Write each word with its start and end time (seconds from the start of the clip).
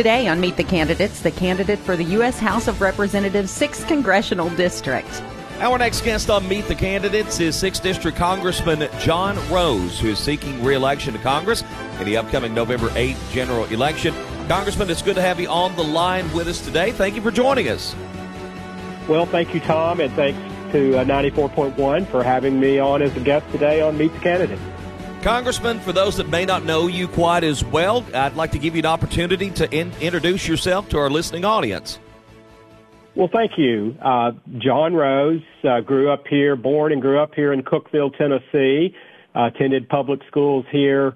Today 0.00 0.28
on 0.28 0.40
Meet 0.40 0.56
the 0.56 0.64
Candidates, 0.64 1.20
the 1.20 1.30
candidate 1.30 1.78
for 1.78 1.94
the 1.94 2.04
U.S. 2.04 2.38
House 2.38 2.68
of 2.68 2.80
Representatives 2.80 3.52
6th 3.52 3.86
Congressional 3.86 4.48
District. 4.48 5.06
Our 5.58 5.76
next 5.76 6.00
guest 6.00 6.30
on 6.30 6.48
Meet 6.48 6.68
the 6.68 6.74
Candidates 6.74 7.38
is 7.38 7.54
6th 7.56 7.82
District 7.82 8.16
Congressman 8.16 8.88
John 8.98 9.36
Rose, 9.52 10.00
who 10.00 10.08
is 10.08 10.18
seeking 10.18 10.64
re-election 10.64 11.12
to 11.12 11.18
Congress 11.18 11.62
in 11.98 12.06
the 12.06 12.16
upcoming 12.16 12.54
November 12.54 12.88
8th 12.88 13.30
general 13.30 13.66
election. 13.66 14.14
Congressman, 14.48 14.88
it's 14.88 15.02
good 15.02 15.16
to 15.16 15.20
have 15.20 15.38
you 15.38 15.50
on 15.50 15.76
the 15.76 15.84
line 15.84 16.32
with 16.32 16.48
us 16.48 16.64
today. 16.64 16.92
Thank 16.92 17.14
you 17.14 17.20
for 17.20 17.30
joining 17.30 17.68
us. 17.68 17.94
Well, 19.06 19.26
thank 19.26 19.52
you, 19.52 19.60
Tom, 19.60 20.00
and 20.00 20.10
thanks 20.14 20.40
to 20.72 20.96
uh, 20.96 21.04
94.1 21.04 22.06
for 22.06 22.22
having 22.22 22.58
me 22.58 22.78
on 22.78 23.02
as 23.02 23.14
a 23.18 23.20
guest 23.20 23.44
today 23.52 23.82
on 23.82 23.98
Meet 23.98 24.14
the 24.14 24.20
Candidates. 24.20 24.62
Congressman, 25.22 25.80
for 25.80 25.92
those 25.92 26.16
that 26.16 26.28
may 26.28 26.44
not 26.44 26.64
know 26.64 26.86
you 26.86 27.06
quite 27.08 27.44
as 27.44 27.64
well, 27.64 28.04
I'd 28.14 28.34
like 28.34 28.50
to 28.52 28.58
give 28.58 28.74
you 28.74 28.80
an 28.80 28.86
opportunity 28.86 29.50
to 29.50 29.70
in- 29.70 29.92
introduce 30.00 30.48
yourself 30.48 30.88
to 30.90 30.98
our 30.98 31.10
listening 31.10 31.44
audience. 31.44 31.98
Well, 33.14 33.28
thank 33.32 33.58
you. 33.58 33.96
Uh, 34.00 34.32
John 34.58 34.94
Rose 34.94 35.42
uh, 35.64 35.80
grew 35.80 36.10
up 36.10 36.26
here, 36.28 36.56
born 36.56 36.92
and 36.92 37.02
grew 37.02 37.18
up 37.18 37.34
here 37.34 37.52
in 37.52 37.62
Cookeville, 37.62 38.16
Tennessee. 38.16 38.94
Uh, 39.34 39.46
attended 39.46 39.88
public 39.88 40.20
schools 40.28 40.64
here. 40.72 41.14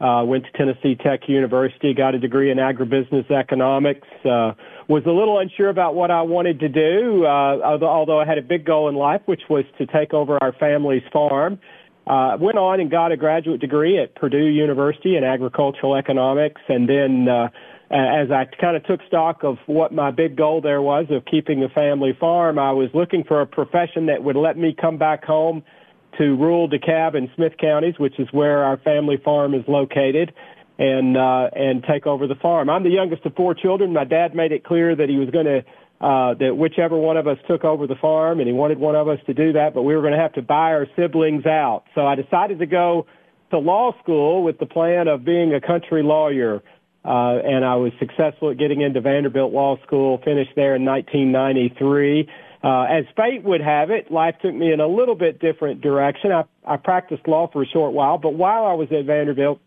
Uh, 0.00 0.22
went 0.26 0.44
to 0.44 0.52
Tennessee 0.52 0.94
Tech 0.94 1.28
University. 1.28 1.94
Got 1.94 2.14
a 2.14 2.18
degree 2.18 2.50
in 2.50 2.58
agribusiness 2.58 3.30
economics. 3.30 4.06
Uh, 4.24 4.52
was 4.88 5.02
a 5.06 5.10
little 5.10 5.38
unsure 5.38 5.68
about 5.68 5.94
what 5.94 6.10
I 6.10 6.22
wanted 6.22 6.60
to 6.60 6.68
do, 6.68 7.24
uh, 7.24 7.78
although 7.82 8.20
I 8.20 8.26
had 8.26 8.38
a 8.38 8.42
big 8.42 8.66
goal 8.66 8.88
in 8.88 8.94
life, 8.94 9.22
which 9.24 9.42
was 9.48 9.64
to 9.78 9.86
take 9.86 10.12
over 10.12 10.38
our 10.42 10.52
family's 10.52 11.02
farm. 11.12 11.58
Uh, 12.06 12.36
went 12.38 12.56
on 12.56 12.78
and 12.78 12.90
got 12.90 13.10
a 13.10 13.16
graduate 13.16 13.60
degree 13.60 13.98
at 13.98 14.14
Purdue 14.14 14.46
University 14.46 15.16
in 15.16 15.24
agricultural 15.24 15.96
economics, 15.96 16.60
and 16.68 16.88
then 16.88 17.26
uh, 17.28 17.48
as 17.90 18.30
I 18.30 18.44
kind 18.60 18.76
of 18.76 18.84
took 18.84 19.00
stock 19.08 19.42
of 19.42 19.58
what 19.66 19.92
my 19.92 20.12
big 20.12 20.36
goal 20.36 20.60
there 20.60 20.80
was 20.80 21.06
of 21.10 21.24
keeping 21.24 21.64
a 21.64 21.68
family 21.68 22.16
farm, 22.18 22.60
I 22.60 22.70
was 22.70 22.90
looking 22.94 23.24
for 23.24 23.40
a 23.40 23.46
profession 23.46 24.06
that 24.06 24.22
would 24.22 24.36
let 24.36 24.56
me 24.56 24.74
come 24.80 24.98
back 24.98 25.24
home 25.24 25.64
to 26.18 26.36
rural 26.36 26.68
DeKalb 26.68 27.16
and 27.16 27.28
Smith 27.34 27.54
counties, 27.60 27.94
which 27.98 28.18
is 28.18 28.28
where 28.32 28.64
our 28.64 28.76
family 28.78 29.16
farm 29.24 29.54
is 29.54 29.64
located, 29.66 30.32
and 30.78 31.16
uh, 31.16 31.50
and 31.54 31.82
take 31.84 32.06
over 32.06 32.26
the 32.26 32.34
farm. 32.36 32.70
I'm 32.70 32.84
the 32.84 32.90
youngest 32.90 33.24
of 33.26 33.34
four 33.34 33.54
children. 33.54 33.92
My 33.92 34.04
dad 34.04 34.34
made 34.34 34.52
it 34.52 34.62
clear 34.62 34.94
that 34.94 35.08
he 35.08 35.16
was 35.16 35.30
going 35.30 35.46
to 35.46 35.64
uh, 36.00 36.34
that 36.34 36.56
whichever 36.56 36.96
one 36.96 37.16
of 37.16 37.26
us 37.26 37.38
took 37.48 37.64
over 37.64 37.86
the 37.86 37.96
farm, 37.96 38.38
and 38.38 38.46
he 38.46 38.52
wanted 38.52 38.78
one 38.78 38.94
of 38.94 39.08
us 39.08 39.18
to 39.26 39.34
do 39.34 39.52
that, 39.54 39.74
but 39.74 39.82
we 39.82 39.94
were 39.94 40.02
going 40.02 40.12
to 40.12 40.18
have 40.18 40.34
to 40.34 40.42
buy 40.42 40.72
our 40.72 40.86
siblings 40.96 41.46
out. 41.46 41.84
So 41.94 42.06
I 42.06 42.14
decided 42.14 42.58
to 42.58 42.66
go 42.66 43.06
to 43.50 43.58
law 43.58 43.92
school 44.02 44.42
with 44.42 44.58
the 44.58 44.66
plan 44.66 45.08
of 45.08 45.24
being 45.24 45.54
a 45.54 45.60
country 45.60 46.02
lawyer. 46.02 46.62
Uh, 47.04 47.38
and 47.38 47.64
I 47.64 47.76
was 47.76 47.92
successful 48.00 48.50
at 48.50 48.58
getting 48.58 48.80
into 48.80 49.00
Vanderbilt 49.00 49.52
Law 49.52 49.78
School, 49.86 50.18
finished 50.24 50.50
there 50.56 50.74
in 50.74 50.84
1993. 50.84 52.28
Uh, 52.64 52.82
as 52.82 53.04
fate 53.16 53.44
would 53.44 53.60
have 53.60 53.90
it, 53.90 54.10
life 54.10 54.34
took 54.42 54.52
me 54.52 54.72
in 54.72 54.80
a 54.80 54.88
little 54.88 55.14
bit 55.14 55.38
different 55.38 55.80
direction. 55.80 56.32
I, 56.32 56.42
I 56.66 56.76
practiced 56.76 57.28
law 57.28 57.48
for 57.52 57.62
a 57.62 57.66
short 57.66 57.92
while, 57.92 58.18
but 58.18 58.34
while 58.34 58.66
I 58.66 58.72
was 58.72 58.88
at 58.90 59.04
Vanderbilt, 59.04 59.60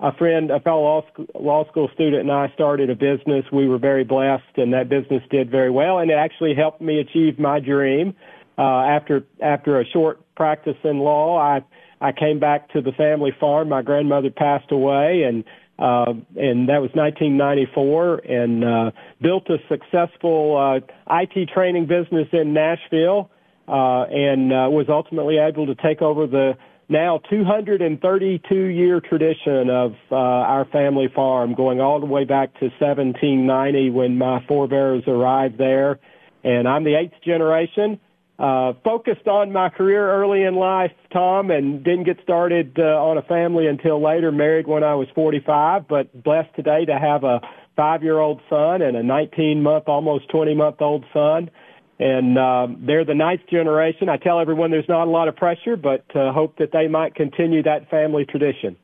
a 0.00 0.12
friend, 0.16 0.50
a 0.50 0.58
fellow 0.60 0.82
law 0.82 1.06
school, 1.12 1.26
law 1.38 1.68
school 1.68 1.88
student 1.94 2.22
and 2.22 2.32
I 2.32 2.50
started 2.54 2.90
a 2.90 2.96
business. 2.96 3.44
We 3.52 3.68
were 3.68 3.78
very 3.78 4.04
blessed 4.04 4.56
and 4.56 4.72
that 4.72 4.88
business 4.88 5.22
did 5.30 5.50
very 5.50 5.70
well 5.70 5.98
and 5.98 6.10
it 6.10 6.14
actually 6.14 6.54
helped 6.54 6.80
me 6.80 6.98
achieve 6.98 7.38
my 7.38 7.60
dream. 7.60 8.14
Uh, 8.58 8.62
after, 8.62 9.24
after 9.40 9.80
a 9.80 9.86
short 9.86 10.20
practice 10.34 10.76
in 10.84 10.98
law, 10.98 11.38
I, 11.38 11.62
I 12.00 12.12
came 12.12 12.40
back 12.40 12.70
to 12.72 12.82
the 12.82 12.92
family 12.92 13.32
farm. 13.38 13.68
My 13.68 13.82
grandmother 13.82 14.30
passed 14.30 14.72
away 14.72 15.22
and, 15.22 15.44
uh, 15.78 16.12
and 16.36 16.68
that 16.68 16.82
was 16.82 16.90
1994 16.94 18.18
and, 18.28 18.64
uh, 18.64 18.90
built 19.20 19.48
a 19.48 19.58
successful, 19.68 20.56
uh, 20.56 21.14
IT 21.22 21.48
training 21.48 21.86
business 21.86 22.28
in 22.32 22.52
Nashville, 22.52 23.30
uh, 23.68 24.02
and, 24.10 24.52
uh, 24.52 24.68
was 24.68 24.86
ultimately 24.88 25.38
able 25.38 25.66
to 25.66 25.76
take 25.76 26.02
over 26.02 26.26
the, 26.26 26.56
now 26.92 27.18
232 27.30 28.54
year 28.54 29.00
tradition 29.00 29.70
of 29.70 29.94
uh, 30.10 30.14
our 30.14 30.66
family 30.66 31.08
farm 31.12 31.54
going 31.54 31.80
all 31.80 31.98
the 31.98 32.06
way 32.06 32.24
back 32.24 32.52
to 32.60 32.66
1790 32.66 33.90
when 33.90 34.18
my 34.18 34.44
forebears 34.46 35.02
arrived 35.08 35.58
there. 35.58 35.98
And 36.44 36.68
I'm 36.68 36.84
the 36.84 36.94
eighth 36.94 37.14
generation. 37.24 37.98
Uh, 38.38 38.72
focused 38.84 39.26
on 39.26 39.52
my 39.52 39.68
career 39.68 40.08
early 40.10 40.42
in 40.42 40.54
life, 40.54 40.90
Tom, 41.12 41.50
and 41.50 41.84
didn't 41.84 42.04
get 42.04 42.18
started 42.22 42.76
uh, 42.78 42.82
on 42.82 43.16
a 43.16 43.22
family 43.22 43.66
until 43.68 44.02
later, 44.02 44.32
married 44.32 44.66
when 44.66 44.82
I 44.82 44.94
was 44.94 45.06
45, 45.14 45.86
but 45.86 46.22
blessed 46.22 46.54
today 46.56 46.84
to 46.84 46.98
have 46.98 47.24
a 47.24 47.40
five 47.76 48.02
year 48.02 48.18
old 48.18 48.40
son 48.50 48.82
and 48.82 48.96
a 48.96 49.02
19 49.02 49.62
month, 49.62 49.84
almost 49.86 50.28
20 50.30 50.54
month 50.54 50.76
old 50.80 51.04
son 51.12 51.50
and 51.98 52.38
um, 52.38 52.82
they're 52.86 53.04
the 53.04 53.14
ninth 53.14 53.42
generation. 53.50 54.08
I 54.08 54.16
tell 54.16 54.40
everyone 54.40 54.70
there's 54.70 54.88
not 54.88 55.06
a 55.06 55.10
lot 55.10 55.28
of 55.28 55.36
pressure, 55.36 55.76
but 55.76 56.04
uh, 56.16 56.32
hope 56.32 56.56
that 56.58 56.72
they 56.72 56.88
might 56.88 57.14
continue 57.14 57.62
that 57.62 57.88
family 57.90 58.24
tradition. 58.24 58.76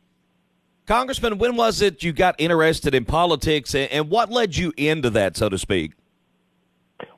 Congressman, 0.86 1.38
when 1.38 1.56
was 1.56 1.82
it 1.82 2.02
you 2.02 2.12
got 2.12 2.34
interested 2.38 2.94
in 2.94 3.04
politics, 3.04 3.74
and 3.74 4.08
what 4.08 4.30
led 4.30 4.56
you 4.56 4.72
into 4.76 5.10
that, 5.10 5.36
so 5.36 5.48
to 5.48 5.58
speak? 5.58 5.92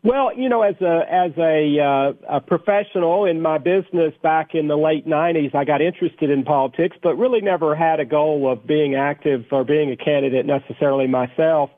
Well, 0.02 0.36
you 0.36 0.48
know, 0.48 0.62
as 0.62 0.74
a 0.80 1.02
as 1.10 1.32
a, 1.38 1.78
uh, 1.78 2.36
a 2.36 2.40
professional 2.40 3.26
in 3.26 3.40
my 3.40 3.58
business 3.58 4.12
back 4.22 4.54
in 4.54 4.66
the 4.66 4.76
late 4.76 5.06
'90s, 5.06 5.54
I 5.54 5.64
got 5.64 5.80
interested 5.80 6.30
in 6.30 6.42
politics, 6.42 6.96
but 7.02 7.16
really 7.16 7.40
never 7.40 7.76
had 7.76 8.00
a 8.00 8.04
goal 8.04 8.50
of 8.50 8.66
being 8.66 8.94
active 8.94 9.44
or 9.52 9.64
being 9.64 9.90
a 9.90 9.96
candidate 9.96 10.46
necessarily 10.46 11.06
myself. 11.06 11.70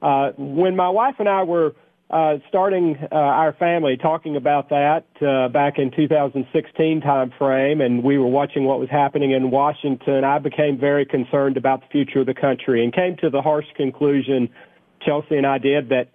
Uh, 0.00 0.30
when 0.36 0.76
my 0.76 0.88
wife 0.88 1.16
and 1.18 1.28
I 1.28 1.42
were 1.42 1.74
uh, 2.08 2.36
starting 2.48 2.96
uh, 3.10 3.14
our 3.14 3.52
family 3.54 3.96
talking 3.96 4.36
about 4.36 4.68
that 4.68 5.06
uh, 5.20 5.48
back 5.48 5.78
in 5.78 5.90
2016 5.90 7.00
time 7.00 7.32
frame, 7.36 7.80
and 7.80 8.04
we 8.04 8.16
were 8.16 8.28
watching 8.28 8.64
what 8.64 8.78
was 8.78 8.88
happening 8.88 9.32
in 9.32 9.50
Washington. 9.50 10.22
I 10.22 10.38
became 10.38 10.78
very 10.78 11.04
concerned 11.04 11.56
about 11.56 11.80
the 11.80 11.88
future 11.90 12.20
of 12.20 12.26
the 12.26 12.34
country 12.34 12.84
and 12.84 12.92
came 12.94 13.16
to 13.22 13.30
the 13.30 13.42
harsh 13.42 13.66
conclusion, 13.76 14.48
Chelsea 15.04 15.36
and 15.36 15.46
I 15.46 15.58
did, 15.58 15.88
that 15.88 16.10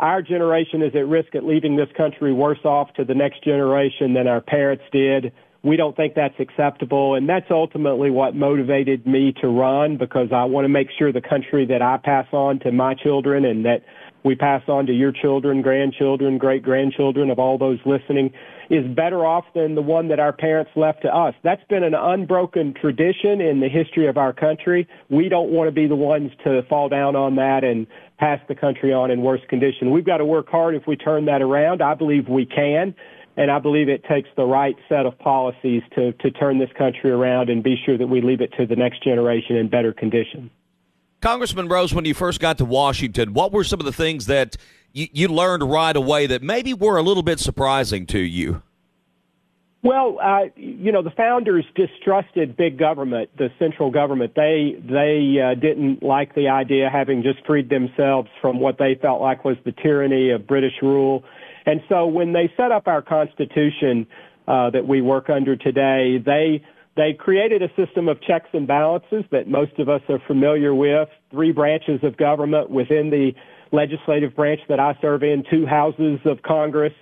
our 0.00 0.20
generation 0.20 0.82
is 0.82 0.94
at 0.96 1.06
risk 1.06 1.34
at 1.36 1.44
leaving 1.44 1.76
this 1.76 1.88
country 1.96 2.32
worse 2.32 2.64
off 2.64 2.92
to 2.94 3.04
the 3.04 3.14
next 3.14 3.44
generation 3.44 4.14
than 4.14 4.26
our 4.26 4.40
parents 4.40 4.84
did. 4.90 5.32
We 5.62 5.76
don't 5.76 5.96
think 5.96 6.14
that's 6.14 6.38
acceptable, 6.40 7.14
and 7.14 7.28
that's 7.28 7.50
ultimately 7.50 8.10
what 8.10 8.34
motivated 8.34 9.06
me 9.06 9.32
to 9.40 9.48
run 9.48 9.96
because 9.96 10.28
I 10.32 10.44
want 10.44 10.64
to 10.64 10.68
make 10.68 10.88
sure 10.98 11.12
the 11.12 11.20
country 11.20 11.66
that 11.66 11.82
I 11.82 11.98
pass 11.98 12.26
on 12.32 12.58
to 12.60 12.72
my 12.72 12.94
children 12.94 13.44
and 13.44 13.64
that 13.64 13.84
we 14.26 14.34
pass 14.34 14.62
on 14.68 14.86
to 14.86 14.92
your 14.92 15.12
children, 15.12 15.62
grandchildren, 15.62 16.36
great 16.36 16.64
grandchildren 16.64 17.30
of 17.30 17.38
all 17.38 17.56
those 17.58 17.78
listening 17.86 18.32
is 18.68 18.84
better 18.94 19.24
off 19.24 19.44
than 19.54 19.76
the 19.76 19.82
one 19.82 20.08
that 20.08 20.18
our 20.18 20.32
parents 20.32 20.72
left 20.74 21.02
to 21.02 21.08
us. 21.08 21.32
That's 21.44 21.62
been 21.68 21.84
an 21.84 21.94
unbroken 21.94 22.74
tradition 22.74 23.40
in 23.40 23.60
the 23.60 23.68
history 23.68 24.08
of 24.08 24.16
our 24.16 24.32
country. 24.32 24.88
We 25.08 25.28
don't 25.28 25.50
want 25.50 25.68
to 25.68 25.72
be 25.72 25.86
the 25.86 25.94
ones 25.94 26.32
to 26.42 26.62
fall 26.68 26.88
down 26.88 27.14
on 27.14 27.36
that 27.36 27.62
and 27.62 27.86
pass 28.18 28.40
the 28.48 28.56
country 28.56 28.92
on 28.92 29.12
in 29.12 29.22
worse 29.22 29.42
condition. 29.48 29.92
We've 29.92 30.04
got 30.04 30.16
to 30.16 30.24
work 30.24 30.48
hard 30.48 30.74
if 30.74 30.88
we 30.88 30.96
turn 30.96 31.26
that 31.26 31.40
around. 31.40 31.80
I 31.80 31.94
believe 31.94 32.28
we 32.28 32.46
can. 32.46 32.96
And 33.36 33.50
I 33.50 33.60
believe 33.60 33.88
it 33.88 34.02
takes 34.08 34.30
the 34.36 34.46
right 34.46 34.74
set 34.88 35.06
of 35.06 35.16
policies 35.20 35.82
to, 35.94 36.12
to 36.12 36.30
turn 36.32 36.58
this 36.58 36.70
country 36.76 37.10
around 37.10 37.48
and 37.48 37.62
be 37.62 37.76
sure 37.84 37.96
that 37.96 38.06
we 38.08 38.20
leave 38.22 38.40
it 38.40 38.52
to 38.58 38.66
the 38.66 38.76
next 38.76 39.04
generation 39.04 39.54
in 39.54 39.68
better 39.68 39.92
condition. 39.92 40.50
Congressman 41.20 41.68
Rose, 41.68 41.94
when 41.94 42.04
you 42.04 42.14
first 42.14 42.40
got 42.40 42.58
to 42.58 42.64
Washington, 42.64 43.32
what 43.32 43.52
were 43.52 43.64
some 43.64 43.80
of 43.80 43.86
the 43.86 43.92
things 43.92 44.26
that 44.26 44.56
you, 44.92 45.08
you 45.12 45.28
learned 45.28 45.62
right 45.62 45.96
away 45.96 46.26
that 46.26 46.42
maybe 46.42 46.74
were 46.74 46.96
a 46.96 47.02
little 47.02 47.22
bit 47.22 47.40
surprising 47.40 48.06
to 48.06 48.18
you? 48.18 48.62
Well, 49.82 50.18
uh, 50.20 50.46
you 50.56 50.90
know, 50.90 51.02
the 51.02 51.12
founders 51.12 51.64
distrusted 51.76 52.56
big 52.56 52.76
government, 52.76 53.30
the 53.38 53.50
central 53.56 53.92
government. 53.92 54.34
They 54.34 54.74
they 54.80 55.40
uh, 55.40 55.54
didn't 55.54 56.02
like 56.02 56.34
the 56.34 56.48
idea, 56.48 56.90
having 56.90 57.22
just 57.22 57.46
freed 57.46 57.68
themselves 57.68 58.28
from 58.40 58.58
what 58.58 58.78
they 58.78 58.96
felt 59.00 59.20
like 59.20 59.44
was 59.44 59.56
the 59.64 59.70
tyranny 59.70 60.30
of 60.30 60.44
British 60.44 60.72
rule. 60.82 61.22
And 61.66 61.82
so, 61.88 62.06
when 62.06 62.32
they 62.32 62.52
set 62.56 62.72
up 62.72 62.88
our 62.88 63.00
Constitution 63.00 64.08
uh, 64.48 64.70
that 64.70 64.88
we 64.88 65.02
work 65.02 65.30
under 65.30 65.54
today, 65.54 66.18
they 66.18 66.64
they 66.96 67.12
created 67.12 67.62
a 67.62 67.68
system 67.76 68.08
of 68.08 68.20
checks 68.22 68.48
and 68.52 68.66
balances 68.66 69.24
that 69.30 69.48
most 69.48 69.78
of 69.78 69.88
us 69.88 70.00
are 70.08 70.20
familiar 70.26 70.74
with, 70.74 71.08
three 71.30 71.52
branches 71.52 72.00
of 72.02 72.16
government 72.16 72.70
within 72.70 73.10
the 73.10 73.32
legislative 73.70 74.34
branch 74.34 74.60
that 74.68 74.80
I 74.80 74.96
serve 75.00 75.22
in, 75.22 75.44
two 75.50 75.66
houses 75.66 76.20
of 76.24 76.42
Congress. 76.42 76.94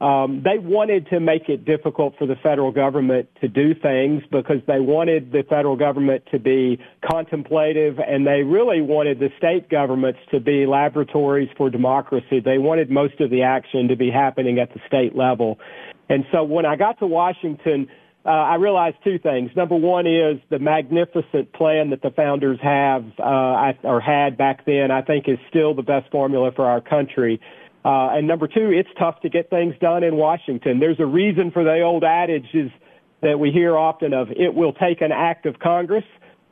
Um, 0.00 0.42
they 0.42 0.58
wanted 0.58 1.06
to 1.10 1.20
make 1.20 1.48
it 1.48 1.64
difficult 1.64 2.14
for 2.18 2.26
the 2.26 2.34
federal 2.42 2.72
government 2.72 3.28
to 3.40 3.46
do 3.46 3.72
things 3.72 4.24
because 4.32 4.60
they 4.66 4.80
wanted 4.80 5.30
the 5.30 5.44
federal 5.48 5.76
government 5.76 6.24
to 6.32 6.40
be 6.40 6.80
contemplative 7.08 8.00
and 8.00 8.26
they 8.26 8.42
really 8.42 8.80
wanted 8.80 9.20
the 9.20 9.28
state 9.38 9.68
governments 9.68 10.18
to 10.32 10.40
be 10.40 10.66
laboratories 10.66 11.50
for 11.56 11.70
democracy. 11.70 12.40
They 12.40 12.58
wanted 12.58 12.90
most 12.90 13.20
of 13.20 13.30
the 13.30 13.42
action 13.42 13.86
to 13.88 13.96
be 13.96 14.10
happening 14.10 14.58
at 14.58 14.74
the 14.74 14.80
state 14.88 15.14
level. 15.14 15.60
And 16.08 16.24
so 16.32 16.42
when 16.42 16.66
I 16.66 16.74
got 16.74 16.98
to 16.98 17.06
Washington, 17.06 17.86
uh, 18.24 18.28
I 18.28 18.54
realize 18.54 18.94
two 19.02 19.18
things. 19.18 19.50
Number 19.56 19.74
one 19.74 20.06
is 20.06 20.38
the 20.48 20.58
magnificent 20.58 21.52
plan 21.52 21.90
that 21.90 22.02
the 22.02 22.10
founders 22.10 22.58
have 22.62 23.04
uh, 23.18 23.72
or 23.82 24.00
had 24.00 24.38
back 24.38 24.64
then. 24.64 24.90
I 24.92 25.02
think 25.02 25.28
is 25.28 25.38
still 25.48 25.74
the 25.74 25.82
best 25.82 26.10
formula 26.10 26.52
for 26.52 26.64
our 26.66 26.80
country. 26.80 27.40
Uh, 27.84 28.10
and 28.12 28.28
number 28.28 28.46
two, 28.46 28.70
it's 28.70 28.88
tough 28.96 29.20
to 29.22 29.28
get 29.28 29.50
things 29.50 29.74
done 29.80 30.04
in 30.04 30.14
Washington. 30.14 30.78
There's 30.78 31.00
a 31.00 31.06
reason 31.06 31.50
for 31.50 31.64
the 31.64 31.80
old 31.80 32.04
adage 32.04 32.46
is 32.54 32.70
that 33.22 33.40
we 33.40 33.50
hear 33.50 33.76
often 33.76 34.12
of 34.12 34.30
it 34.30 34.54
will 34.54 34.72
take 34.72 35.00
an 35.00 35.10
act 35.10 35.46
of 35.46 35.58
Congress, 35.58 36.04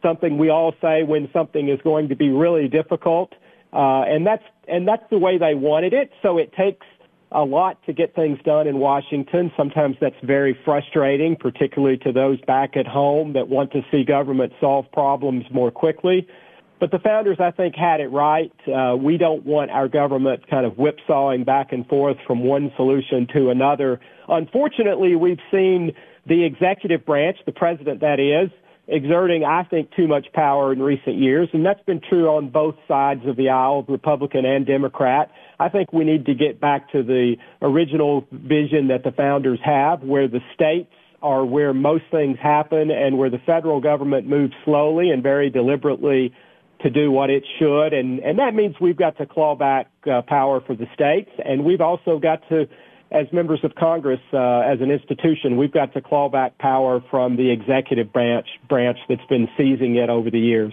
something 0.02 0.38
we 0.38 0.49
all 0.49 0.75
say 0.81 1.05
when 1.05 1.31
something 1.32 1.69
is 1.69 1.81
going 1.82 2.08
to 2.08 2.17
be 2.17 2.31
really 2.31 2.67
difficult. 2.67 3.32
Uh, 3.72 4.02
and 4.02 4.26
that's, 4.26 4.43
and 4.67 4.88
that's 4.88 5.05
the 5.11 5.19
way 5.19 5.38
they 5.38 5.55
wanted 5.55 5.93
it. 5.93 6.11
So 6.20 6.38
it 6.38 6.52
takes 6.52 6.84
a 7.32 7.43
lot 7.43 7.79
to 7.87 7.93
get 7.93 8.15
things 8.15 8.38
done 8.44 8.67
in 8.67 8.79
Washington. 8.79 9.53
Sometimes 9.56 9.97
that's 10.00 10.17
very 10.23 10.59
frustrating, 10.65 11.37
particularly 11.37 11.97
to 11.99 12.12
those 12.12 12.41
back 12.43 12.77
at 12.77 12.87
home 12.87 13.35
that 13.35 13.49
want 13.49 13.73
to 13.73 13.82
see 13.91 14.05
government 14.05 14.53
solve 14.61 14.91
problems 14.93 15.44
more 15.53 15.71
quickly. 15.71 16.27
But 16.81 16.91
the 16.91 16.99
founders, 16.99 17.37
I 17.38 17.50
think, 17.50 17.77
had 17.77 18.00
it 18.00 18.09
right. 18.09 18.53
Uh, 18.67 18.97
we 18.97 19.19
don't 19.19 19.44
want 19.44 19.71
our 19.71 19.87
government 19.87 20.49
kind 20.49 20.65
of 20.65 20.73
whipsawing 20.75 21.44
back 21.44 21.73
and 21.73 21.87
forth 21.87 22.17
from 22.27 22.43
one 22.43 22.73
solution 22.77 23.27
to 23.35 23.50
another. 23.50 24.00
Unfortunately, 24.29 25.15
we've 25.15 25.41
seen 25.53 25.93
the 26.27 26.43
executive 26.44 27.05
branch, 27.05 27.37
the 27.44 27.53
president 27.53 28.00
that 28.00 28.19
is, 28.19 28.50
exerting, 28.91 29.45
I 29.45 29.63
think, 29.63 29.91
too 29.95 30.09
much 30.09 30.27
power 30.35 30.73
in 30.73 30.83
recent 30.83 31.17
years, 31.17 31.49
and 31.53 31.65
that's 31.65 31.83
been 31.85 32.01
true 32.01 32.29
on 32.29 32.51
both 32.51 32.75
sides 32.89 33.25
of 33.27 33.37
the 33.37 33.49
aisle, 33.49 33.85
Republican 33.89 34.45
and 34.45 34.67
Democrat. 34.67 35.31
I 35.59 35.69
think 35.69 35.93
we 35.93 36.05
need 36.05 36.27
to 36.27 36.35
get 36.35 36.61
back 36.61 36.91
to 36.93 37.03
the 37.03 37.37
original 37.63 38.27
vision 38.33 38.89
that 38.89 39.05
the 39.05 39.13
founders 39.13 39.61
have, 39.65 40.03
where 40.03 40.29
the 40.29 40.41
states 40.55 40.93
are 41.23 41.45
where 41.45 41.73
most 41.73 42.05
things 42.11 42.39
happen 42.39 42.91
and 42.91 43.17
where 43.19 43.31
the 43.31 43.39
federal 43.39 43.81
government 43.81 44.27
moves 44.27 44.55
slowly 44.65 45.11
and 45.11 45.23
very 45.23 45.51
deliberately 45.51 46.35
to 46.83 46.91
do 46.91 47.11
what 47.11 47.29
it 47.31 47.45
should. 47.59 47.93
And, 47.93 48.21
and 48.21 48.39
that 48.39 48.55
means 48.55 48.75
we've 48.81 48.97
got 48.97 49.19
to 49.19 49.27
claw 49.27 49.55
back 49.55 49.91
uh, 50.11 50.23
power 50.23 50.61
for 50.61 50.75
the 50.75 50.87
states, 50.95 51.31
and 51.45 51.65
we've 51.65 51.83
also 51.83 52.19
got 52.19 52.49
to 52.49 52.69
as 53.11 53.27
members 53.33 53.61
of 53.65 53.75
Congress, 53.75 54.21
uh, 54.33 54.61
as 54.61 54.81
an 54.81 54.91
institution, 54.91 55.57
we've 55.57 55.73
got 55.73 55.93
to 55.95 56.01
claw 56.01 56.29
back 56.29 56.57
power 56.59 57.03
from 57.11 57.37
the 57.37 57.51
executive 57.51 58.12
branch 58.12 58.47
branch 58.69 58.99
that's 59.09 59.25
been 59.29 59.49
seizing 59.57 59.97
it 59.97 60.09
over 60.09 60.31
the 60.31 60.39
years. 60.39 60.73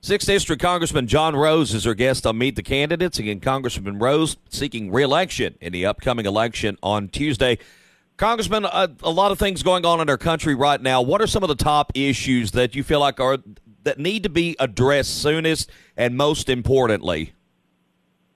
Sixth 0.00 0.26
District 0.26 0.60
Congressman 0.60 1.06
John 1.06 1.36
Rose 1.36 1.74
is 1.74 1.86
our 1.86 1.94
guest 1.94 2.26
on 2.26 2.36
Meet 2.36 2.56
the 2.56 2.62
Candidates. 2.62 3.18
Again, 3.18 3.38
Congressman 3.38 3.98
Rose 3.98 4.36
seeking 4.48 4.90
reelection 4.90 5.56
in 5.60 5.72
the 5.72 5.86
upcoming 5.86 6.26
election 6.26 6.76
on 6.82 7.08
Tuesday. 7.08 7.58
Congressman, 8.16 8.64
a, 8.64 8.90
a 9.02 9.10
lot 9.10 9.30
of 9.30 9.38
things 9.38 9.62
going 9.62 9.86
on 9.86 10.00
in 10.00 10.10
our 10.10 10.18
country 10.18 10.54
right 10.54 10.80
now. 10.80 11.02
What 11.02 11.20
are 11.20 11.26
some 11.26 11.44
of 11.44 11.48
the 11.48 11.54
top 11.54 11.92
issues 11.94 12.50
that 12.52 12.74
you 12.74 12.82
feel 12.82 12.98
like 13.00 13.20
are 13.20 13.38
that 13.84 13.98
need 13.98 14.22
to 14.22 14.28
be 14.28 14.56
addressed 14.58 15.22
soonest 15.22 15.70
and 15.96 16.16
most 16.16 16.48
importantly? 16.48 17.32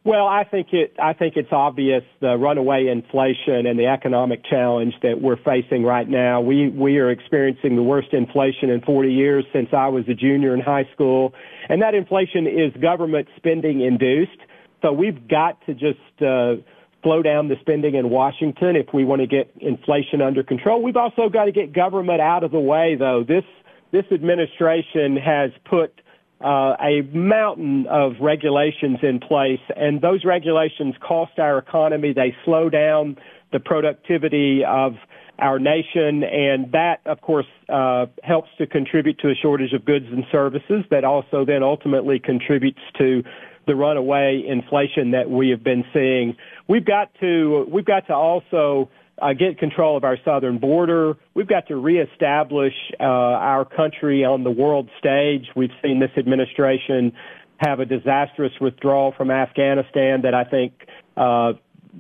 Well, 0.07 0.29
I 0.29 0.45
think 0.45 0.69
it. 0.71 0.95
I 1.03 1.15
think 1.15 1.35
it's 1.37 1.51
obvious 1.51 2.05
the 2.21 2.37
runaway 2.37 2.87
inflation 2.87 3.67
and 3.67 3.77
the 3.77 3.87
economic 3.87 4.45
challenge 4.45 4.95
that 5.03 5.21
we're 5.21 5.37
facing 5.37 5.83
right 5.83 6.09
now. 6.09 6.41
We 6.41 6.69
we 6.69 6.99
are 6.99 7.11
experiencing 7.11 7.75
the 7.75 7.83
worst 7.83 8.13
inflation 8.13 8.71
in 8.71 8.83
40 8.83 9.13
years 9.13 9.45
since 9.53 9.71
I 9.73 9.89
was 9.89 10.05
a 10.09 10.15
junior 10.15 10.55
in 10.55 10.61
high 10.61 10.89
school, 10.95 11.35
and 11.69 11.83
that 11.83 11.97
inflation 11.97 12.47
is 12.47 12.73
government 12.81 13.27
spending 13.37 13.81
induced. 13.81 14.39
So 14.81 14.93
we've 14.93 15.27
got 15.27 15.59
to 15.67 15.75
just 15.75 15.99
uh, 16.23 16.63
slow 17.03 17.21
down 17.21 17.49
the 17.49 17.57
spending 17.61 17.97
in 17.97 18.09
Washington 18.09 18.77
if 18.77 18.95
we 18.95 19.05
want 19.05 19.23
to 19.23 19.27
get 19.27 19.51
inflation 19.59 20.23
under 20.23 20.45
control. 20.45 20.85
We've 20.85 20.97
also 20.97 21.29
got 21.29 21.47
to 21.47 21.53
get 21.53 21.73
government 21.73 22.21
out 22.21 22.45
of 22.45 22.53
the 22.53 22.61
way, 22.61 22.95
though. 22.97 23.25
This 23.27 23.45
this 23.91 24.05
administration 24.13 25.17
has 25.17 25.51
put 25.69 26.01
uh, 26.41 26.77
a 26.81 27.03
mountain 27.13 27.87
of 27.89 28.13
regulations 28.21 28.99
in 29.03 29.19
place, 29.19 29.61
and 29.77 30.01
those 30.01 30.25
regulations 30.25 30.95
cost 31.01 31.39
our 31.39 31.59
economy. 31.59 32.13
They 32.13 32.37
slow 32.45 32.69
down 32.69 33.17
the 33.53 33.61
productivity 33.61 34.63
of 34.65 34.95
our 35.39 35.59
nation, 35.59 36.25
and 36.25 36.73
that, 36.73 37.01
of 37.07 37.21
course, 37.21 37.47
uh, 37.69 38.07
helps 38.23 38.49
to 38.59 38.67
contribute 38.67 39.19
to 39.19 39.29
a 39.31 39.35
shortage 39.35 39.73
of 39.73 39.85
goods 39.85 40.07
and 40.11 40.25
services. 40.33 40.85
That 40.91 41.05
also 41.05 41.45
then 41.45 41.63
ultimately 41.63 42.19
contributes 42.19 42.81
to 42.99 43.23
the 43.67 43.75
runaway 43.75 44.43
inflation 44.47 45.11
that 45.11 45.29
we 45.29 45.51
have 45.51 45.63
been 45.63 45.85
seeing. 45.93 46.37
We've 46.69 46.85
got 46.85 47.11
to 47.21 47.67
we've 47.71 47.85
got 47.85 48.07
to 48.07 48.15
also 48.15 48.89
uh, 49.21 49.33
get 49.33 49.59
control 49.59 49.97
of 49.97 50.05
our 50.05 50.19
southern 50.25 50.59
border. 50.59 51.15
We've 51.35 51.49
got 51.49 51.69
to 51.69 51.77
reestablish 51.77 52.75
uh, 53.01 53.05
our 53.05 53.65
country 53.65 54.25
on 54.25 54.45
the 54.45 54.51
world 54.51 54.91
stage. 54.99 55.47
We've 55.57 55.71
seen 55.83 56.01
this 56.01 56.11
administration 56.19 57.13
have 57.59 57.81
a 57.81 57.87
disastrous 57.87 58.53
withdrawal 58.61 59.15
from 59.17 59.31
Afghanistan 59.31 60.23
that 60.23 60.35
I 60.35 60.45
think, 60.45 60.73
uh, 61.17 61.55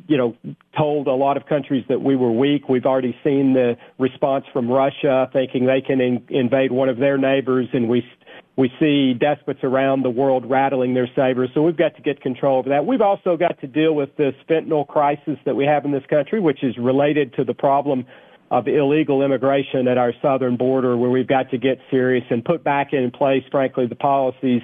you 0.07 0.19
know, 0.19 0.37
told 0.77 1.07
a 1.07 1.15
lot 1.15 1.39
of 1.39 1.47
countries 1.47 1.85
that 1.89 2.03
we 2.03 2.17
were 2.17 2.31
weak. 2.31 2.69
We've 2.69 2.85
already 2.85 3.17
seen 3.25 3.55
the 3.55 3.79
response 3.99 4.45
from 4.53 4.71
Russia, 4.71 5.31
thinking 5.33 5.65
they 5.65 5.81
can 5.81 6.01
in- 6.03 6.27
invade 6.29 6.71
one 6.71 6.91
of 6.91 6.99
their 6.99 7.17
neighbors, 7.17 7.69
and 7.73 7.89
we 7.89 8.05
we 8.56 8.73
see 8.81 9.12
despots 9.12 9.61
around 9.62 10.03
the 10.03 10.11
world 10.11 10.49
rattling 10.49 10.94
their 10.94 11.08
sabers, 11.14 11.50
so 11.53 11.62
we've 11.62 11.76
got 11.76 11.94
to 11.97 12.03
get 12.03 12.20
control 12.23 12.61
of 12.61 12.67
that. 12.67 12.87
We've 12.87 13.03
also 13.03 13.37
got 13.37 13.61
to 13.61 13.67
deal 13.67 13.94
with 13.94 14.17
this 14.17 14.35
fentanyl 14.49 14.87
crisis 14.87 15.38
that 15.44 15.55
we 15.55 15.67
have 15.67 15.85
in 15.85 15.93
this 15.93 16.06
country, 16.08 16.41
which 16.41 16.64
is 16.64 16.76
related 16.79 17.35
to 17.35 17.44
the 17.44 17.53
problem 17.53 18.06
of 18.50 18.67
illegal 18.69 19.23
immigration 19.23 19.88
at 19.88 19.99
our 19.99 20.12
southern 20.23 20.56
border, 20.56 20.97
where 20.97 21.11
we've 21.11 21.26
got 21.26 21.50
to 21.50 21.58
get 21.58 21.79
serious 21.91 22.25
and 22.31 22.44
put 22.44 22.64
back 22.64 22.93
in 22.93 23.11
place, 23.11 23.43
frankly, 23.50 23.87
the 23.87 23.97
policies 23.97 24.62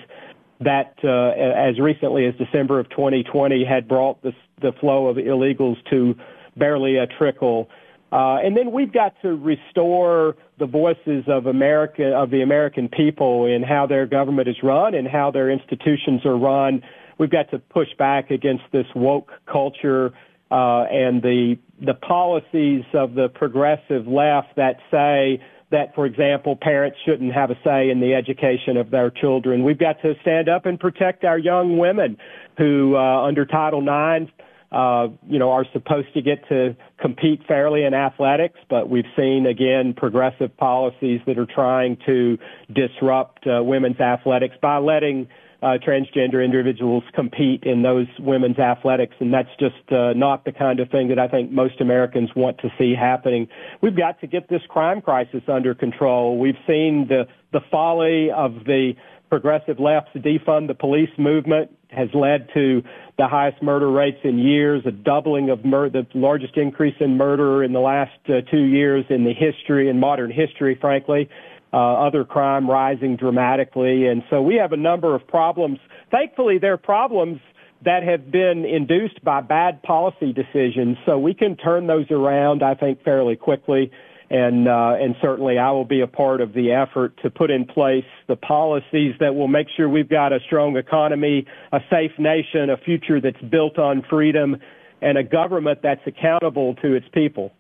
that, 0.60 0.94
uh, 1.04 1.30
as 1.38 1.78
recently 1.78 2.26
as 2.26 2.34
December 2.36 2.78
of 2.78 2.88
2020, 2.90 3.64
had 3.64 3.88
brought 3.88 4.22
the, 4.22 4.32
the 4.60 4.72
flow 4.80 5.08
of 5.08 5.16
illegals 5.16 5.76
to 5.90 6.14
barely 6.56 6.96
a 6.96 7.06
trickle. 7.06 7.68
Uh, 8.12 8.36
and 8.44 8.54
then 8.54 8.70
we've 8.72 8.92
got 8.92 9.14
to 9.22 9.34
restore 9.34 10.36
the 10.58 10.66
voices 10.66 11.24
of 11.26 11.46
America, 11.46 12.12
of 12.14 12.30
the 12.30 12.42
American 12.42 12.88
people 12.88 13.46
in 13.46 13.62
how 13.62 13.86
their 13.86 14.06
government 14.06 14.48
is 14.48 14.56
run 14.62 14.94
and 14.94 15.08
how 15.08 15.30
their 15.30 15.50
institutions 15.50 16.24
are 16.26 16.36
run. 16.36 16.82
We've 17.18 17.30
got 17.30 17.50
to 17.52 17.58
push 17.58 17.88
back 17.98 18.30
against 18.30 18.64
this 18.70 18.86
woke 18.94 19.30
culture, 19.50 20.12
uh, 20.50 20.84
and 20.90 21.22
the, 21.22 21.56
the 21.80 21.94
policies 21.94 22.84
of 22.92 23.14
the 23.14 23.28
progressive 23.28 24.06
left 24.06 24.56
that 24.56 24.76
say 24.90 25.42
that, 25.70 25.94
for 25.94 26.04
example, 26.04 26.54
parents 26.60 26.98
shouldn't 27.06 27.32
have 27.32 27.50
a 27.50 27.56
say 27.64 27.88
in 27.88 28.00
the 28.00 28.14
education 28.14 28.76
of 28.76 28.90
their 28.90 29.08
children. 29.08 29.64
We've 29.64 29.78
got 29.78 30.02
to 30.02 30.12
stand 30.20 30.50
up 30.50 30.66
and 30.66 30.78
protect 30.78 31.24
our 31.24 31.38
young 31.38 31.78
women 31.78 32.19
who, 32.58 32.94
uh, 32.94 33.22
under 33.22 33.46
Title 33.46 33.81
IX, 33.81 34.31
uh, 34.72 35.08
you 35.29 35.38
know, 35.38 35.50
are 35.50 35.67
supposed 35.72 36.12
to 36.14 36.22
get 36.22 36.48
to 36.48 36.74
compete 36.98 37.41
fairly 37.46 37.84
in 37.84 37.93
athletics, 37.93 38.58
but 38.70 38.88
we've 38.88 39.05
seen 39.17 39.46
again 39.46 39.93
progressive 39.94 40.56
policies 40.56 41.20
that 41.26 41.38
are 41.38 41.46
trying 41.46 41.98
to 42.06 42.38
disrupt 42.72 43.46
uh, 43.46 43.62
women's 43.62 44.00
athletics 44.00 44.56
by 44.62 44.79
letting 44.79 45.29
uh, 45.62 45.79
transgender 45.86 46.44
individuals 46.44 47.05
compete 47.14 47.62
in 47.64 47.82
those 47.82 48.06
women's 48.19 48.58
athletics, 48.58 49.14
and 49.20 49.32
that's 49.32 49.50
just 49.60 49.93
uh, 49.93 50.12
not 50.14 50.44
the 50.44 50.52
kind 50.52 50.81
of 50.81 50.91
thing 50.91 51.08
that 51.08 51.19
I 51.19 51.29
think 51.29 51.52
most 51.52 51.81
Americans 51.81 52.31
want 52.34 52.58
to 52.58 52.69
see 52.79 52.94
happening. 52.94 53.46
We've 53.81 53.96
got 53.96 54.20
to 54.22 54.26
get 54.26 54.48
this 54.48 54.62
crime 54.69 55.00
crisis 55.00 55.43
under 55.46 55.74
control. 55.74 56.38
We've 56.38 56.58
seen 56.67 57.06
the 57.08 57.26
the 57.52 57.60
folly 57.70 58.31
of 58.31 58.64
the 58.64 58.94
progressive 59.32 59.81
left's 59.81 60.15
defund 60.17 60.69
the 60.69 60.74
police 60.74 61.08
movement 61.17 61.70
has 61.89 62.10
led 62.12 62.46
to 62.53 62.82
the 63.17 63.27
highest 63.27 63.62
murder 63.62 63.91
rates 63.91 64.19
in 64.24 64.39
years, 64.39 64.82
a 64.84 64.91
doubling 64.91 65.48
of 65.48 65.62
the 65.62 66.06
largest 66.12 66.55
increase 66.58 66.94
in 67.01 67.17
murder 67.17 67.65
in 67.65 67.72
the 67.72 67.81
last 67.81 68.12
uh, 68.29 68.43
two 68.51 68.65
years 68.65 69.06
in 69.08 69.24
the 69.24 69.32
history, 69.32 69.89
in 69.89 69.98
modern 69.98 70.31
history, 70.31 70.77
frankly. 70.79 71.31
Uh, 71.72 72.06
other 72.06 72.27
crime 72.27 72.69
rising 72.69 73.17
dramatically. 73.17 74.06
And 74.06 74.22
so 74.29 74.43
we 74.43 74.56
have 74.56 74.72
a 74.72 74.77
number 74.77 75.15
of 75.15 75.27
problems. 75.27 75.79
Thankfully, 76.10 76.58
they're 76.58 76.77
problems 76.77 77.41
that 77.86 78.03
have 78.03 78.31
been 78.31 78.67
induced 78.67 79.24
by 79.24 79.41
bad 79.41 79.82
policy 79.82 80.34
decisions. 80.34 80.98
So 81.06 81.19
we 81.19 81.32
can 81.32 81.56
turn 81.56 81.86
those 81.86 82.10
around, 82.10 82.62
I 82.62 82.74
think, 82.74 83.03
fairly 83.03 83.36
quickly 83.36 83.91
and 84.32 84.67
uh, 84.67 84.94
and 84.98 85.15
certainly 85.20 85.58
I 85.58 85.70
will 85.72 85.84
be 85.84 86.01
a 86.01 86.06
part 86.06 86.41
of 86.41 86.55
the 86.55 86.72
effort 86.72 87.19
to 87.22 87.29
put 87.29 87.51
in 87.51 87.67
place 87.67 88.06
the 88.29 88.36
policies 88.36 89.15
that 89.20 89.34
will 89.34 89.46
make 89.46 89.67
sure 89.77 89.91
we've 89.91 90.08
got 90.08 90.32
a 90.32 90.41
strong 90.46 90.79
economy, 90.79 91.46
a 91.70 91.81
safe 91.91 92.12
nation, 92.19 92.70
a 92.70 92.79
future 92.79 93.20
that's 93.20 93.41
built 93.43 93.79
on 93.79 94.03
freedom, 94.08 94.56
and 95.03 95.19
a 95.19 95.22
government 95.22 95.81
that's 95.82 96.01
accountable 96.06 96.74
to 96.77 96.94
its 96.94 97.06
people. 97.12 97.53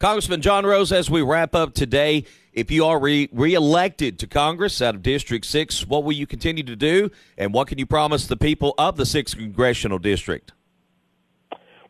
Congressman 0.00 0.40
John 0.40 0.66
Rose, 0.66 0.90
as 0.90 1.08
we 1.08 1.22
wrap 1.22 1.54
up 1.54 1.72
today, 1.74 2.24
if 2.52 2.72
you 2.72 2.84
are 2.86 2.98
re- 2.98 3.28
reelected 3.30 4.18
to 4.18 4.26
Congress 4.26 4.82
out 4.82 4.96
of 4.96 5.02
District 5.02 5.46
6, 5.46 5.86
what 5.86 6.02
will 6.02 6.12
you 6.12 6.26
continue 6.26 6.64
to 6.64 6.74
do, 6.74 7.10
and 7.38 7.54
what 7.54 7.68
can 7.68 7.78
you 7.78 7.86
promise 7.86 8.26
the 8.26 8.36
people 8.36 8.74
of 8.76 8.96
the 8.96 9.04
6th 9.04 9.36
Congressional 9.36 9.98
District? 9.98 10.52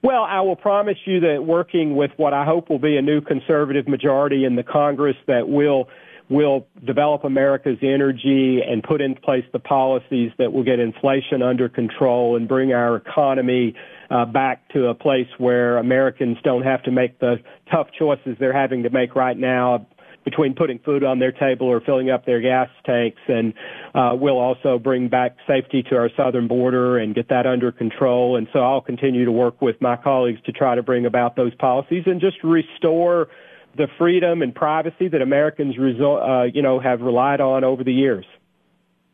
Well, 0.03 0.23
I 0.23 0.41
will 0.41 0.57
promise 0.57 0.97
you 1.05 1.21
that 1.21 1.45
working 1.45 1.95
with 1.95 2.11
what 2.17 2.33
I 2.33 2.45
hope 2.45 2.71
will 2.71 2.79
be 2.79 2.97
a 2.97 3.03
new 3.03 3.21
conservative 3.21 3.87
majority 3.87 4.45
in 4.45 4.57
the 4.57 4.63
Congress 4.63 5.17
that 5.27 5.49
will 5.49 5.89
will 6.31 6.65
develop 6.87 7.25
America's 7.25 7.79
energy 7.83 8.61
and 8.65 8.85
put 8.85 9.01
in 9.01 9.17
place 9.17 9.45
the 9.53 9.59
policies 9.59 10.31
that 10.39 10.53
will 10.53 10.63
get 10.63 10.79
inflation 10.79 11.43
under 11.43 11.69
control 11.69 12.37
and 12.37 12.47
bring 12.47 12.73
our 12.73 12.95
economy 12.95 13.75
uh, 14.11 14.25
back 14.25 14.67
to 14.69 14.87
a 14.87 14.95
place 14.95 15.27
where 15.39 15.77
Americans 15.79 16.39
don't 16.45 16.63
have 16.63 16.85
to 16.85 16.93
make 16.93 17.19
the 17.19 17.37
tough 17.69 17.89
choices 17.99 18.37
they're 18.39 18.53
having 18.53 18.85
to 18.85 18.91
make 18.91 19.17
right 19.17 19.37
now 19.37 19.85
between 20.25 20.55
putting 20.55 20.79
food 20.81 21.03
on 21.03 21.19
their 21.19 21.33
table 21.33 21.67
or 21.67 21.81
filling 21.81 22.11
up 22.11 22.27
their 22.27 22.41
gas 22.41 22.69
tanks. 22.85 23.21
And 23.29 23.55
uh, 23.95 24.17
we'll 24.21 24.39
also 24.39 24.79
bring 24.79 25.09
back 25.09 25.37
safety 25.47 25.83
to 25.85 25.97
our 25.97 26.11
southern 26.17 26.49
border 26.49 26.99
and 26.99 27.15
get 27.15 27.29
that 27.29 27.47
under 27.47 27.73
control. 27.73 28.37
And 28.37 28.47
so 28.53 28.61
I'll 28.61 28.81
continue 28.81 29.25
to 29.25 29.33
work 29.33 29.61
with 29.63 29.81
my 29.81 29.97
colleagues 29.97 30.41
to 30.47 30.53
try 30.53 30.75
to 30.75 30.83
bring 30.83 31.07
about 31.07 31.37
those 31.37 31.55
policies 31.55 32.05
and 32.07 32.21
just 32.21 32.43
restore 32.45 33.29
the 33.77 33.87
freedom 33.99 34.43
and 34.43 34.55
privacy 34.55 35.09
that 35.09 35.23
Americans, 35.23 35.77
uh, 35.79 36.43
you 36.53 36.63
know, 36.63 36.81
have 36.81 37.01
relied 37.01 37.41
on 37.41 37.65
over 37.65 37.85
the 37.85 37.93
years. 37.93 38.27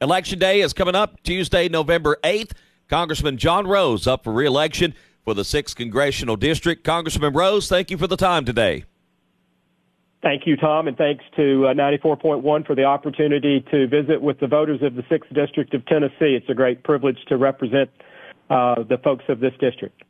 Election 0.00 0.38
day 0.38 0.60
is 0.60 0.72
coming 0.72 0.94
up 0.94 1.22
Tuesday, 1.22 1.68
November 1.68 2.18
8th. 2.22 2.52
Congressman 2.88 3.36
John 3.36 3.66
Rose 3.66 4.06
up 4.06 4.24
for 4.24 4.32
reelection 4.32 4.94
for 5.24 5.34
the 5.34 5.42
6th 5.42 5.74
Congressional 5.74 6.36
District. 6.36 6.84
Congressman 6.84 7.32
Rose, 7.32 7.68
thank 7.68 7.90
you 7.90 7.98
for 7.98 8.06
the 8.06 8.16
time 8.16 8.44
today. 8.44 8.84
Thank 10.22 10.46
you, 10.46 10.56
Tom, 10.56 10.88
and 10.88 10.96
thanks 10.96 11.24
to 11.36 11.66
uh, 11.66 11.74
94.1 11.74 12.66
for 12.66 12.74
the 12.74 12.84
opportunity 12.84 13.64
to 13.70 13.86
visit 13.86 14.20
with 14.20 14.40
the 14.40 14.46
voters 14.46 14.82
of 14.82 14.94
the 14.94 15.02
6th 15.02 15.32
District 15.34 15.72
of 15.74 15.84
Tennessee. 15.86 16.34
It's 16.34 16.48
a 16.48 16.54
great 16.54 16.82
privilege 16.82 17.18
to 17.28 17.36
represent 17.36 17.90
uh, 18.48 18.82
the 18.88 18.98
folks 19.04 19.24
of 19.28 19.40
this 19.40 19.52
district. 19.60 20.02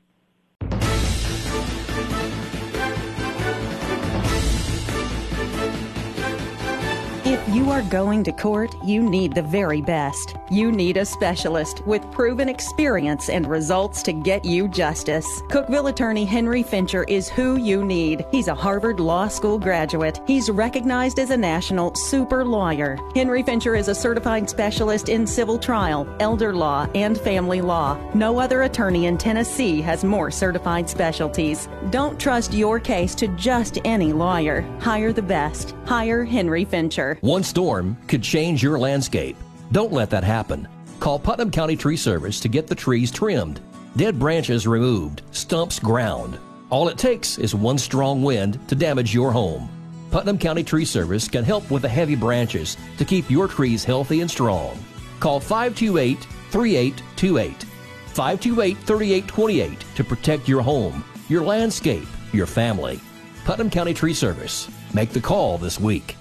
You 7.49 7.71
are 7.71 7.83
going 7.83 8.25
to 8.25 8.33
court, 8.33 8.75
you 8.85 9.03
need 9.03 9.35
the 9.35 9.43
very 9.43 9.81
best. 9.81 10.37
You 10.51 10.73
need 10.73 10.97
a 10.97 11.05
specialist 11.05 11.87
with 11.87 12.11
proven 12.11 12.49
experience 12.49 13.29
and 13.29 13.47
results 13.47 14.03
to 14.03 14.13
get 14.13 14.45
you 14.45 14.67
justice. 14.67 15.43
Cookeville 15.43 15.89
attorney 15.89 16.25
Henry 16.25 16.63
Fincher 16.65 17.05
is 17.05 17.29
who 17.29 17.57
you 17.57 17.85
need. 17.85 18.25
He's 18.33 18.49
a 18.49 18.55
Harvard 18.55 18.99
Law 18.99 19.29
School 19.29 19.59
graduate. 19.59 20.21
He's 20.27 20.51
recognized 20.51 21.21
as 21.21 21.31
a 21.31 21.37
national 21.37 21.95
super 21.95 22.45
lawyer. 22.45 22.99
Henry 23.15 23.45
Fincher 23.45 23.77
is 23.77 23.89
a 23.89 23.95
certified 23.95 24.51
specialist 24.51 25.09
in 25.09 25.27
civil 25.27 25.59
trial, 25.59 26.09
elder 26.19 26.53
law, 26.53 26.89
and 26.95 27.19
family 27.19 27.61
law. 27.61 27.97
No 28.13 28.41
other 28.41 28.63
attorney 28.63 29.07
in 29.07 29.17
Tennessee 29.19 29.81
has 29.83 30.03
more 30.03 30.33
certified 30.33 30.91
specialties. 30.91 31.69
Don't 31.91 32.19
trust 32.19 32.53
your 32.53 32.81
case 32.81 33.15
to 33.15 33.29
just 33.29 33.79
any 33.85 34.13
lawyer. 34.13 34.63
Hire 34.81 35.13
the 35.13 35.23
best. 35.23 35.77
Hire 35.85 36.25
Henry 36.25 36.65
Fincher. 36.65 37.19
Storm 37.47 37.97
could 38.09 38.23
change 38.23 38.63
your 38.63 38.79
landscape. 38.79 39.37
Don't 39.73 39.93
let 39.93 40.11
that 40.11 40.25
happen. 40.25 40.69
Call 41.01 41.19
Putnam 41.19 41.51
County 41.51 41.77
Tree 41.77 41.97
Service 41.97 42.41
to 42.41 42.49
get 42.49 42.67
the 42.67 42.75
trees 42.75 43.11
trimmed, 43.11 43.61
dead 43.97 44.19
branches 44.19 44.67
removed, 44.67 45.23
stumps 45.31 45.79
ground. 45.79 46.39
All 46.71 46.89
it 46.89 46.99
takes 46.99 47.39
is 47.39 47.55
one 47.55 47.79
strong 47.79 48.23
wind 48.23 48.59
to 48.69 48.75
damage 48.75 49.15
your 49.15 49.31
home. 49.31 49.69
Putnam 50.11 50.39
County 50.39 50.65
Tree 50.65 50.85
Service 50.85 51.29
can 51.29 51.45
help 51.45 51.71
with 51.71 51.83
the 51.83 51.89
heavy 51.89 52.17
branches 52.17 52.77
to 52.99 53.05
keep 53.05 53.31
your 53.31 53.49
trees 53.49 53.85
healthy 53.85 54.21
and 54.21 54.31
strong. 54.31 54.79
Call 55.21 55.41
528 55.41 56.19
3828. 56.51 57.63
528 58.09 58.79
3828 58.79 59.85
to 59.95 60.05
protect 60.05 60.49
your 60.49 60.63
home, 60.63 61.05
your 61.29 61.45
landscape, 61.45 62.07
your 62.33 62.47
family. 62.47 63.01
Putnam 63.45 63.71
County 63.71 63.95
Tree 63.95 64.15
Service. 64.15 64.69
Make 64.95 65.11
the 65.11 65.21
call 65.21 65.59
this 65.59 65.79
week. 65.79 66.17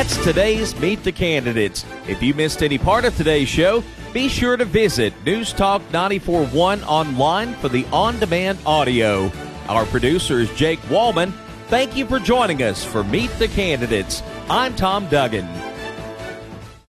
That's 0.00 0.16
today's 0.24 0.74
Meet 0.80 1.04
the 1.04 1.12
Candidates. 1.12 1.84
If 2.08 2.22
you 2.22 2.32
missed 2.32 2.62
any 2.62 2.78
part 2.78 3.04
of 3.04 3.14
today's 3.18 3.50
show, 3.50 3.84
be 4.14 4.30
sure 4.30 4.56
to 4.56 4.64
visit 4.64 5.12
News 5.26 5.52
Talk 5.52 5.82
941 5.92 6.82
online 6.84 7.52
for 7.56 7.68
the 7.68 7.84
on 7.92 8.18
demand 8.18 8.60
audio. 8.64 9.30
Our 9.68 9.84
producer 9.84 10.40
is 10.40 10.50
Jake 10.52 10.80
Wallman. 10.88 11.34
Thank 11.66 11.98
you 11.98 12.06
for 12.06 12.18
joining 12.18 12.62
us 12.62 12.82
for 12.82 13.04
Meet 13.04 13.30
the 13.32 13.48
Candidates. 13.48 14.22
I'm 14.48 14.74
Tom 14.74 15.06
Duggan. 15.10 15.59